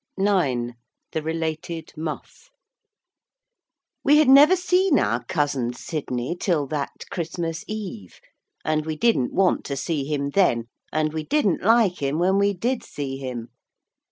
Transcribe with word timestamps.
IX 0.17 0.71
THE 1.11 1.21
RELATED 1.21 1.93
MUFF 1.95 2.49
We 4.03 4.17
had 4.17 4.27
never 4.29 4.55
seen 4.55 4.97
our 4.97 5.23
cousin 5.25 5.73
Sidney 5.73 6.35
till 6.35 6.65
that 6.69 7.05
Christmas 7.11 7.63
Eve, 7.67 8.19
and 8.65 8.83
we 8.87 8.95
didn't 8.95 9.31
want 9.31 9.63
to 9.65 9.77
see 9.77 10.03
him 10.05 10.31
then, 10.31 10.63
and 10.91 11.13
we 11.13 11.23
didn't 11.23 11.61
like 11.61 12.01
him 12.01 12.17
when 12.17 12.39
we 12.39 12.51
did 12.55 12.81
see 12.81 13.17
him. 13.17 13.49